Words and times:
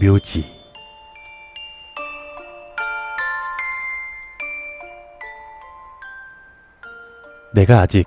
묘지 0.00 0.44
내가 7.52 7.80
아직 7.80 8.06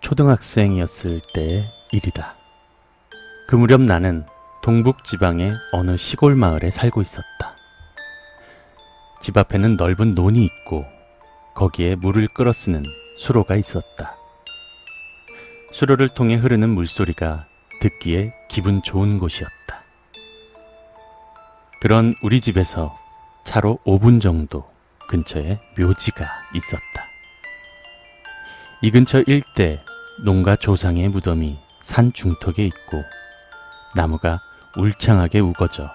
초등학생이었을 0.00 1.20
때의 1.32 1.70
일이다. 1.92 2.34
그 3.48 3.56
무렵 3.56 3.80
나는 3.80 4.26
동북 4.62 5.04
지방의 5.04 5.54
어느 5.72 5.96
시골 5.96 6.34
마을에 6.34 6.70
살고 6.70 7.00
있었다. 7.00 7.56
집 9.22 9.38
앞에는 9.38 9.76
넓은 9.76 10.14
논이 10.14 10.44
있고 10.44 10.84
거기에 11.54 11.94
물을 11.94 12.28
끌어 12.28 12.52
쓰는 12.52 12.84
수로가 13.16 13.56
있었다. 13.56 14.16
수로를 15.72 16.08
통해 16.08 16.34
흐르는 16.34 16.68
물소리가 16.68 17.46
듣기에 17.80 18.34
기분 18.48 18.82
좋은 18.82 19.18
곳이었다. 19.18 19.59
그런 21.80 22.14
우리 22.20 22.42
집에서 22.42 22.94
차로 23.42 23.78
5분 23.86 24.20
정도 24.20 24.70
근처에 25.08 25.58
묘지가 25.78 26.26
있었다. 26.54 27.08
이 28.82 28.90
근처 28.90 29.22
일대 29.26 29.82
농가 30.22 30.56
조상의 30.56 31.08
무덤이 31.08 31.58
산 31.82 32.12
중턱에 32.12 32.66
있고 32.66 33.02
나무가 33.96 34.42
울창하게 34.76 35.40
우거져 35.40 35.90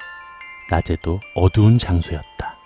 낮에도 0.72 1.20
어두운 1.36 1.78
장소였다. 1.78 2.58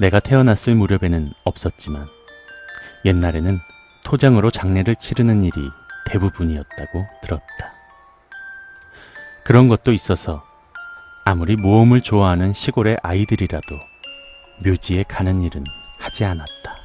내가 0.00 0.20
태어났을 0.20 0.74
무렵에는 0.74 1.32
없었지만 1.44 2.08
옛날에는 3.06 3.58
토장으로 4.04 4.50
장례를 4.50 4.96
치르는 4.96 5.42
일이 5.42 5.70
대부분이었다고 6.04 7.06
들었다. 7.22 7.72
그런 9.44 9.68
것도 9.68 9.92
있어서 9.92 10.44
아무리 11.26 11.56
모험을 11.56 12.02
좋아하는 12.02 12.52
시골의 12.52 12.98
아이들이라도 13.02 13.80
묘지에 14.58 15.04
가는 15.04 15.40
일은 15.40 15.64
하지 15.98 16.22
않았다. 16.26 16.76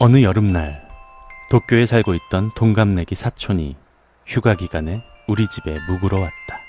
어느 0.00 0.22
여름날 0.22 0.88
도쿄에 1.48 1.86
살고 1.86 2.14
있던 2.14 2.50
동갑내기 2.56 3.14
사촌이 3.14 3.76
휴가 4.26 4.56
기간에 4.56 5.00
우리 5.28 5.46
집에 5.46 5.78
묵으러 5.86 6.18
왔다. 6.18 6.60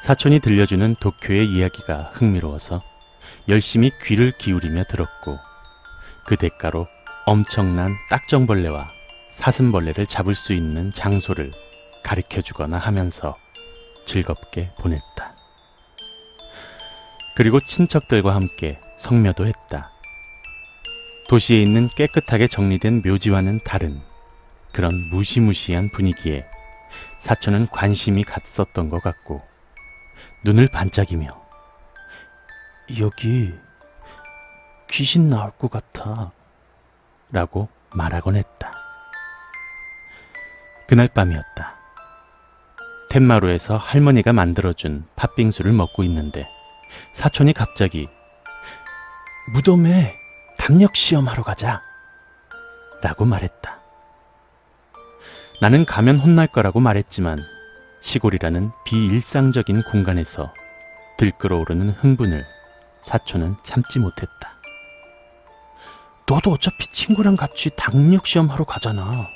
사촌이 0.00 0.40
들려주는 0.40 0.96
도쿄의 0.98 1.46
이야기가 1.46 2.12
흥미로워서 2.14 2.82
열심히 3.48 3.90
귀를 4.00 4.32
기울이며 4.32 4.84
들었고 4.84 5.38
그 6.24 6.36
대가로 6.36 6.88
엄청난 7.26 7.92
딱정벌레와 8.08 8.88
사슴벌레를 9.30 10.06
잡을 10.06 10.34
수 10.34 10.54
있는 10.54 10.90
장소를 10.90 11.52
가르쳐 12.02 12.40
주거나 12.40 12.78
하면서 12.78 13.36
즐겁게 14.04 14.72
보냈다. 14.78 15.34
그리고 17.36 17.60
친척들과 17.60 18.34
함께 18.34 18.78
성묘도 18.98 19.46
했다. 19.46 19.90
도시에 21.28 21.62
있는 21.62 21.88
깨끗하게 21.88 22.48
정리된 22.48 23.02
묘지와는 23.04 23.60
다른 23.64 24.00
그런 24.72 24.94
무시무시한 25.10 25.88
분위기에 25.90 26.44
사촌은 27.20 27.68
관심이 27.68 28.24
갔었던 28.24 28.88
것 28.88 29.02
같고 29.02 29.42
눈을 30.44 30.68
반짝이며 30.68 31.28
여기 32.98 33.54
귀신 34.90 35.30
나올 35.30 35.50
것 35.52 35.70
같아 35.70 36.32
라고 37.30 37.68
말하곤 37.94 38.36
했다. 38.36 38.72
그날 40.88 41.08
밤이었다. 41.08 41.79
텐마루에서 43.10 43.76
할머니가 43.76 44.32
만들어준 44.32 45.04
팥빙수를 45.16 45.72
먹고 45.72 46.04
있는데 46.04 46.48
사촌이 47.12 47.52
갑자기 47.52 48.08
무덤에 49.52 50.14
담력 50.56 50.94
시험하러 50.94 51.42
가자 51.42 51.82
라고 53.02 53.24
말했다. 53.24 53.80
나는 55.60 55.84
가면 55.84 56.18
혼날 56.18 56.46
거라고 56.46 56.78
말했지만 56.78 57.40
시골이라는 58.00 58.70
비일상적인 58.84 59.82
공간에서 59.90 60.54
들끓어오르는 61.18 61.90
흥분을 61.90 62.46
사촌은 63.00 63.56
참지 63.64 63.98
못했다. 63.98 64.54
너도 66.28 66.52
어차피 66.52 66.92
친구랑 66.92 67.34
같이 67.34 67.70
당력 67.76 68.28
시험 68.28 68.50
하러 68.50 68.64
가잖아. 68.64 69.26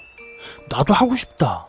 나도 0.70 0.94
하고 0.94 1.16
싶다. 1.16 1.66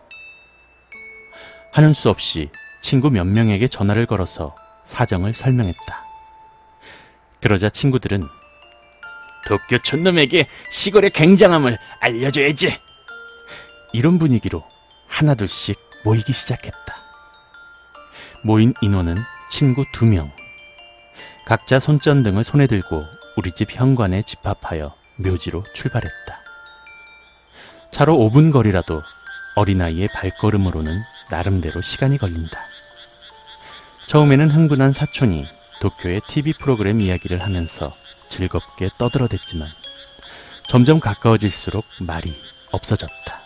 하는 1.76 1.92
수 1.92 2.10
없이 2.10 2.50
친구 2.80 3.12
몇 3.12 3.26
명에게 3.26 3.68
전화를 3.68 4.06
걸어서 4.06 4.56
사정을 4.86 5.34
설명했다. 5.34 6.06
그러자 7.42 7.70
친구들은 7.70 8.26
도쿄 9.46 9.78
촌놈에게 9.80 10.48
시골의 10.72 11.10
굉장함을 11.10 11.78
알려줘야지. 12.00 12.70
이런 13.92 14.20
분위기로 14.20 14.64
하나둘씩 15.10 15.78
모이기 16.06 16.32
시작했다. 16.32 16.96
모인 18.46 18.74
인원은 18.80 19.18
친구 19.50 19.84
두 19.92 20.06
명. 20.06 20.32
각자 21.46 21.82
손전등을 21.82 22.46
손에 22.46 22.68
들고 22.68 23.04
우리 23.36 23.52
집 23.52 23.76
현관에 23.76 24.22
집합하여 24.22 24.96
묘지로 25.18 25.66
출발했다. 25.74 26.40
차로 27.92 28.16
5분 28.16 28.54
거리라도 28.54 29.02
어린아이의 29.56 30.08
발걸음으로는 30.14 31.02
나름대로 31.30 31.82
시간이 31.82 32.18
걸린다. 32.18 32.60
처음에는 34.06 34.52
흥분한 34.52 34.92
사촌이 34.92 35.48
도쿄의 35.82 36.22
TV 36.28 36.54
프로그램 36.54 37.02
이야기를 37.02 37.42
하면서 37.42 37.94
즐겁게 38.30 38.90
떠들어댔지만 38.98 39.70
점점 40.68 41.00
가까워질수록 41.00 41.86
말이 42.00 42.38
없어졌다. 42.72 43.42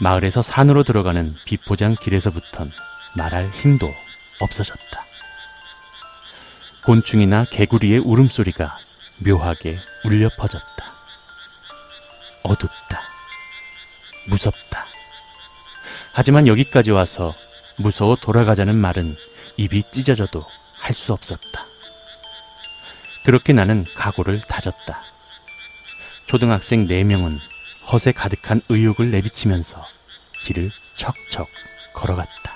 마을에서 0.00 0.42
산으로 0.42 0.84
들어가는 0.84 1.32
비포장 1.44 1.96
길에서부턴 2.00 2.72
말할 3.16 3.50
힘도 3.50 3.92
없어졌다. 4.40 5.04
곤충이나 6.84 7.44
개구리의 7.44 7.98
울음소리가 7.98 8.78
묘하게 9.18 9.78
울려 10.04 10.28
퍼졌다. 10.38 10.66
어둡다. 12.44 13.02
무섭다. 14.28 14.67
하지만 16.12 16.46
여기까지 16.46 16.90
와서 16.90 17.34
무서워 17.78 18.16
돌아가자는 18.16 18.74
말은 18.76 19.16
입이 19.56 19.84
찢어져도 19.90 20.44
할 20.78 20.94
수 20.94 21.12
없었다. 21.12 21.66
그렇게 23.24 23.52
나는 23.52 23.84
각오를 23.94 24.40
다졌다. 24.40 25.02
초등학생 26.26 26.86
4명은 26.86 27.38
허세 27.90 28.12
가득한 28.12 28.62
의욕을 28.68 29.10
내비치면서 29.10 29.84
길을 30.44 30.70
척척 30.96 31.46
걸어갔다. 31.94 32.54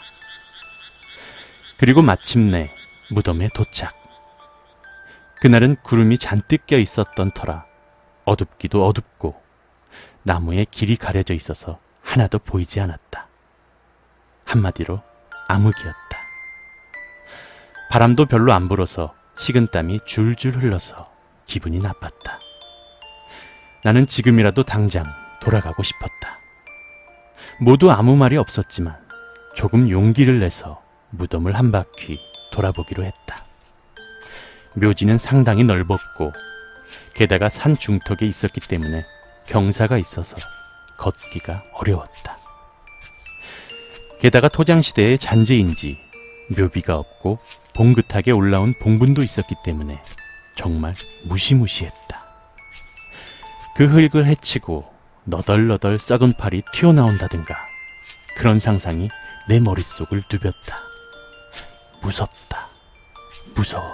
그리고 1.76 2.00
마침내 2.00 2.70
무덤에 3.10 3.48
도착. 3.54 3.94
그날은 5.40 5.76
구름이 5.82 6.18
잔뜩 6.18 6.66
껴 6.66 6.78
있었던 6.78 7.32
터라 7.32 7.66
어둡기도 8.24 8.86
어둡고 8.86 9.42
나무에 10.22 10.64
길이 10.70 10.96
가려져 10.96 11.34
있어서 11.34 11.80
하나도 12.02 12.38
보이지 12.38 12.80
않았다. 12.80 13.01
한마디로 14.52 15.00
암흑이었다. 15.48 16.18
바람도 17.90 18.26
별로 18.26 18.52
안 18.52 18.68
불어서 18.68 19.14
식은땀이 19.38 20.00
줄줄 20.04 20.56
흘러서 20.58 21.10
기분이 21.46 21.78
나빴다. 21.78 22.38
나는 23.84 24.06
지금이라도 24.06 24.62
당장 24.62 25.04
돌아가고 25.40 25.82
싶었다. 25.82 26.38
모두 27.60 27.90
아무 27.90 28.16
말이 28.16 28.36
없었지만 28.36 28.96
조금 29.54 29.90
용기를 29.90 30.38
내서 30.38 30.82
무덤을 31.10 31.56
한 31.56 31.72
바퀴 31.72 32.18
돌아보기로 32.52 33.04
했다. 33.04 33.44
묘지는 34.76 35.18
상당히 35.18 35.64
넓었고 35.64 36.32
게다가 37.14 37.48
산 37.48 37.76
중턱에 37.76 38.26
있었기 38.26 38.60
때문에 38.60 39.04
경사가 39.46 39.98
있어서 39.98 40.36
걷기가 40.96 41.62
어려웠다. 41.74 42.41
게다가 44.22 44.46
토장시대의 44.46 45.18
잔재인지 45.18 45.98
묘비가 46.56 46.94
없고 46.94 47.40
봉긋하게 47.74 48.30
올라온 48.30 48.72
봉분도 48.78 49.24
있었기 49.24 49.56
때문에 49.64 50.00
정말 50.54 50.94
무시무시했다. 51.24 52.22
그 53.74 53.84
흙을 53.84 54.26
헤치고 54.26 54.88
너덜너덜 55.24 55.98
썩은 55.98 56.34
팔이 56.34 56.62
튀어나온다든가 56.72 57.56
그런 58.36 58.60
상상이 58.60 59.08
내 59.48 59.58
머릿속을 59.58 60.22
누볐다. 60.30 60.78
무섭다. 62.00 62.68
무서워. 63.56 63.92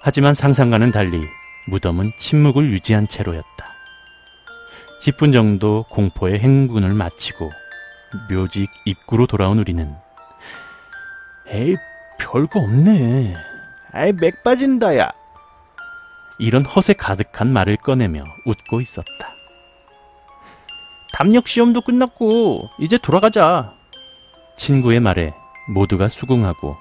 하지만 0.00 0.32
상상과는 0.32 0.92
달리 0.92 1.20
무덤은 1.66 2.12
침묵을 2.16 2.70
유지한 2.70 3.06
채로였다. 3.06 3.68
10분 5.02 5.34
정도 5.34 5.84
공포의 5.90 6.38
행군을 6.38 6.94
마치고 6.94 7.63
묘지 8.30 8.68
입구로 8.84 9.26
돌아온 9.26 9.58
우리는 9.58 9.94
에이 11.46 11.76
별거 12.18 12.60
없네. 12.60 13.36
에이 13.94 14.12
맥 14.12 14.42
빠진다 14.42 14.96
야. 14.98 15.10
이런 16.38 16.64
허세 16.64 16.94
가득한 16.94 17.52
말을 17.52 17.76
꺼내며 17.76 18.24
웃고 18.46 18.80
있었다. 18.80 19.34
담력 21.12 21.46
시험도 21.46 21.82
끝났고 21.82 22.70
이제 22.80 22.98
돌아가자. 22.98 23.72
친구의 24.56 25.00
말에 25.00 25.32
모두가 25.68 26.08
수긍하고 26.08 26.76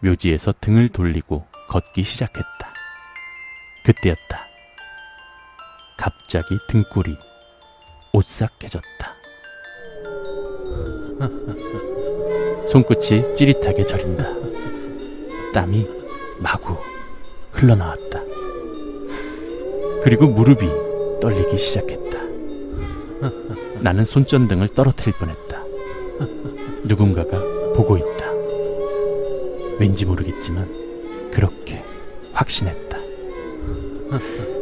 묘지에서 0.00 0.52
등을 0.60 0.90
돌리고 0.90 1.46
걷기 1.68 2.04
시작했다. 2.04 2.48
그때였다. 3.84 4.46
갑자기 5.96 6.58
등골이 6.68 7.16
오싹해졌다. 8.12 8.97
손끝이 12.68 13.34
찌릿하게 13.34 13.84
저린다. 13.84 14.26
땀이 15.52 15.88
마구 16.38 16.76
흘러나왔다. 17.52 18.22
그리고 20.02 20.26
무릎이 20.26 20.68
떨리기 21.20 21.58
시작했다. 21.58 22.18
나는 23.80 24.04
손전등을 24.04 24.68
떨어뜨릴 24.68 25.14
뻔했다. 25.18 25.64
누군가가 26.84 27.38
보고 27.74 27.96
있다. 27.96 28.30
왠지 29.78 30.04
모르겠지만 30.04 31.30
그렇게 31.32 31.84
확신했다. 32.32 32.98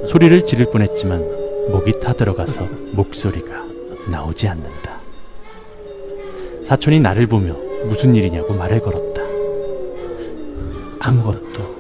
소리를 0.06 0.44
지를 0.44 0.70
뻔했지만 0.70 1.70
목이 1.70 2.00
타들어가서 2.00 2.66
목소리가 2.92 3.64
나오지 4.10 4.48
않는다. 4.48 4.95
사촌이 6.66 6.98
나를 6.98 7.28
보며 7.28 7.54
무슨 7.84 8.12
일이냐고 8.12 8.52
말을 8.52 8.80
걸었다. 8.80 9.22
아무것도 10.98 11.76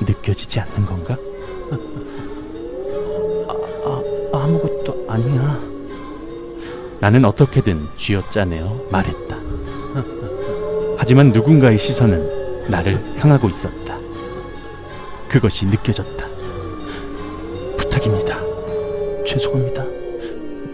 느껴지지 0.00 0.58
않는 0.58 0.84
건가? 0.84 1.16
아, 3.46 3.52
아, 3.84 4.02
아무것도 4.42 5.06
아니야. 5.08 5.60
나는 6.98 7.24
어떻게든 7.24 7.86
쥐어짜내어 7.96 8.88
말했다. 8.90 9.38
하지만 10.98 11.30
누군가의 11.30 11.78
시선은 11.78 12.68
나를 12.68 13.00
향하고 13.18 13.48
있었다. 13.48 14.00
그것이 15.28 15.66
느껴졌다. 15.66 16.26
부탁입니다. 17.76 18.36
죄송합니다. 19.24 19.84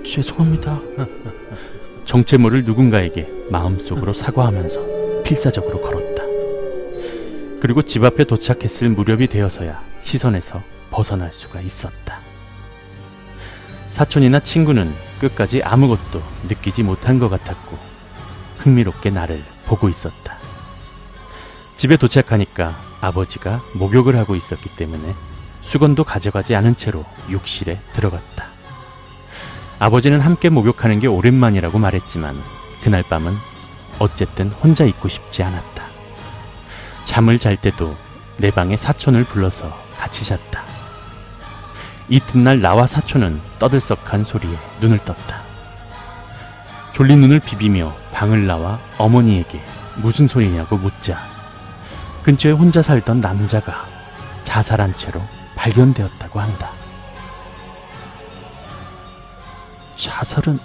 죄송합니다. 0.02 0.80
정체 2.06 2.38
모를 2.38 2.64
누군가에게 2.64 3.39
마음속으로 3.50 4.12
사과하면서 4.12 5.22
필사적으로 5.24 5.80
걸었다. 5.82 6.22
그리고 7.60 7.82
집 7.82 8.04
앞에 8.04 8.24
도착했을 8.24 8.88
무렵이 8.88 9.26
되어서야 9.26 9.82
시선에서 10.02 10.62
벗어날 10.90 11.32
수가 11.32 11.60
있었다. 11.60 12.20
사촌이나 13.90 14.40
친구는 14.40 14.92
끝까지 15.20 15.62
아무것도 15.62 16.22
느끼지 16.48 16.82
못한 16.82 17.18
것 17.18 17.28
같았고 17.28 17.76
흥미롭게 18.58 19.10
나를 19.10 19.42
보고 19.66 19.88
있었다. 19.88 20.38
집에 21.76 21.96
도착하니까 21.96 22.76
아버지가 23.00 23.62
목욕을 23.74 24.16
하고 24.16 24.36
있었기 24.36 24.76
때문에 24.76 25.14
수건도 25.62 26.04
가져가지 26.04 26.54
않은 26.54 26.76
채로 26.76 27.04
욕실에 27.30 27.80
들어갔다. 27.92 28.46
아버지는 29.78 30.20
함께 30.20 30.50
목욕하는 30.50 31.00
게 31.00 31.06
오랜만이라고 31.06 31.78
말했지만 31.78 32.36
그날 32.82 33.02
밤은 33.02 33.36
어쨌든 33.98 34.50
혼자 34.50 34.84
있고 34.84 35.08
싶지 35.08 35.42
않았다. 35.42 35.84
잠을 37.04 37.38
잘 37.38 37.56
때도 37.56 37.96
내 38.38 38.50
방에 38.50 38.76
사촌을 38.76 39.24
불러서 39.24 39.70
같이 39.98 40.24
잤다. 40.24 40.64
이튿날 42.08 42.60
나와 42.60 42.86
사촌은 42.86 43.40
떠들썩한 43.58 44.24
소리에 44.24 44.56
눈을 44.80 45.04
떴다. 45.04 45.42
졸린 46.92 47.20
눈을 47.20 47.40
비비며 47.40 47.94
방을 48.12 48.46
나와 48.46 48.80
어머니에게 48.98 49.62
무슨 49.96 50.26
소리냐고 50.26 50.76
묻자 50.76 51.18
근처에 52.22 52.52
혼자 52.52 52.82
살던 52.82 53.20
남자가 53.20 53.86
자살한 54.44 54.96
채로 54.96 55.22
발견되었다고 55.54 56.40
한다. 56.40 56.72
자살은 59.96 60.58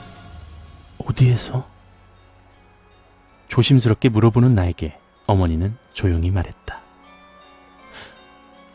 어디에서? 1.05 1.74
조심스럽게 3.55 4.09
물어보는 4.09 4.53
나에게 4.53 4.99
어머니는 5.27 5.77
조용히 5.93 6.29
말했다. 6.29 6.77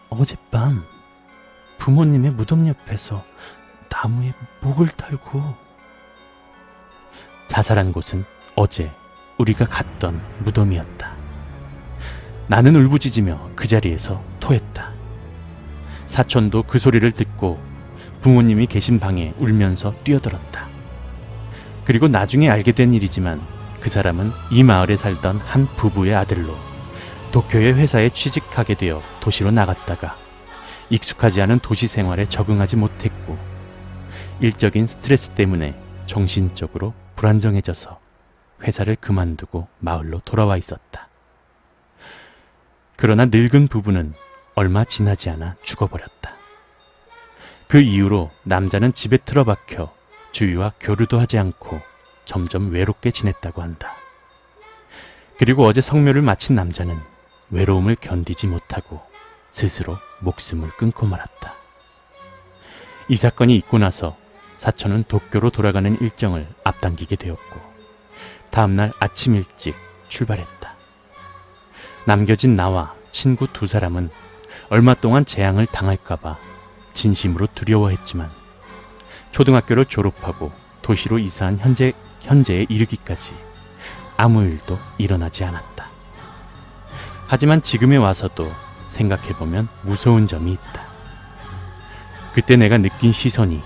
어젯밤 0.08 0.86
부모님의 1.76 2.30
무덤 2.30 2.66
옆에서 2.66 3.22
나무에 3.90 4.32
목을 4.62 4.88
달고 4.88 5.54
자살한 7.48 7.92
곳은 7.92 8.24
어제 8.56 8.90
우리가 9.36 9.66
갔던 9.66 10.18
무덤이었다. 10.44 11.12
나는 12.46 12.74
울부짖으며 12.76 13.50
그 13.54 13.68
자리에서 13.68 14.22
토했다. 14.40 14.92
사촌도 16.06 16.62
그 16.62 16.78
소리를 16.78 17.12
듣고 17.12 17.62
부모님이 18.22 18.66
계신 18.66 18.98
방에 18.98 19.34
울면서 19.38 19.94
뛰어들었다. 20.04 20.68
그리고 21.84 22.08
나중에 22.08 22.48
알게 22.48 22.72
된 22.72 22.94
일이지만 22.94 23.59
그 23.80 23.88
사람은 23.88 24.30
이 24.50 24.62
마을에 24.62 24.96
살던 24.96 25.38
한 25.38 25.66
부부의 25.76 26.14
아들로 26.14 26.56
도쿄의 27.32 27.74
회사에 27.74 28.10
취직하게 28.10 28.74
되어 28.74 29.02
도시로 29.20 29.50
나갔다가 29.50 30.16
익숙하지 30.90 31.40
않은 31.42 31.60
도시 31.60 31.86
생활에 31.86 32.26
적응하지 32.28 32.76
못했고 32.76 33.38
일적인 34.40 34.86
스트레스 34.86 35.30
때문에 35.30 35.74
정신적으로 36.06 36.92
불안정해져서 37.16 38.00
회사를 38.62 38.96
그만두고 38.96 39.68
마을로 39.78 40.20
돌아와 40.24 40.56
있었다. 40.56 41.08
그러나 42.96 43.26
늙은 43.26 43.68
부부는 43.68 44.14
얼마 44.54 44.84
지나지 44.84 45.30
않아 45.30 45.56
죽어버렸다. 45.62 46.34
그 47.68 47.80
이후로 47.80 48.30
남자는 48.42 48.92
집에 48.92 49.16
틀어박혀 49.16 49.92
주위와 50.32 50.72
교류도 50.80 51.20
하지 51.20 51.38
않고 51.38 51.80
점점 52.30 52.70
외롭게 52.70 53.10
지냈다고 53.10 53.60
한다. 53.60 53.96
그리고 55.36 55.64
어제 55.64 55.80
성묘를 55.80 56.22
마친 56.22 56.54
남자는 56.54 56.96
외로움을 57.50 57.96
견디지 58.00 58.46
못하고 58.46 59.02
스스로 59.50 59.96
목숨을 60.20 60.68
끊고 60.76 61.06
말았다. 61.06 61.54
이 63.08 63.16
사건이 63.16 63.56
있고 63.56 63.78
나서 63.78 64.16
사촌은 64.54 65.06
도쿄로 65.08 65.50
돌아가는 65.50 66.00
일정을 66.00 66.46
앞당기게 66.62 67.16
되었고 67.16 67.60
다음날 68.50 68.92
아침 69.00 69.34
일찍 69.34 69.74
출발했다. 70.06 70.76
남겨진 72.04 72.54
나와 72.54 72.94
친구 73.10 73.48
두 73.52 73.66
사람은 73.66 74.08
얼마 74.68 74.94
동안 74.94 75.24
재앙을 75.24 75.66
당할까봐 75.66 76.38
진심으로 76.92 77.48
두려워했지만 77.56 78.30
초등학교를 79.32 79.86
졸업하고 79.86 80.52
도시로 80.80 81.18
이사한 81.18 81.56
현재, 81.56 81.92
현재에 82.20 82.66
이르기까지 82.68 83.34
아무 84.16 84.42
일도 84.42 84.78
일어나지 84.98 85.44
않았다. 85.44 85.88
하지만 87.26 87.62
지금에 87.62 87.96
와서도 87.96 88.50
생각해보면 88.90 89.68
무서운 89.82 90.26
점이 90.26 90.52
있다. 90.52 90.82
그때 92.34 92.56
내가 92.56 92.78
느낀 92.78 93.12
시선이 93.12 93.62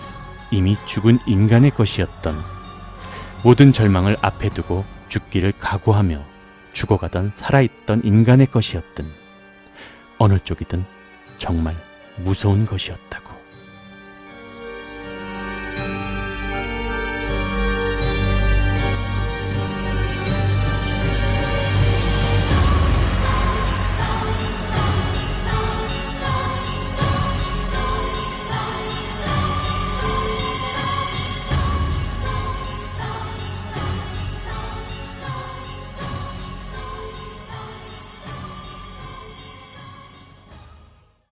이미 0.50 0.76
죽은 0.86 1.18
인간의 1.26 1.72
것이었던 1.72 2.36
모든 3.42 3.72
절망을 3.72 4.16
앞에 4.22 4.50
두고 4.50 4.84
죽기를 5.08 5.52
각오하며 5.58 6.22
죽어가던 6.72 7.32
살아있던 7.34 8.02
인간의 8.04 8.46
것이었든 8.50 9.10
어느 10.18 10.38
쪽이든 10.38 10.84
정말 11.38 11.76
무서운 12.16 12.66
것이었다고. 12.66 13.23